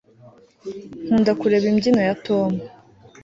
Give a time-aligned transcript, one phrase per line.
[1.05, 2.49] nkunda kureba imbyino ya tom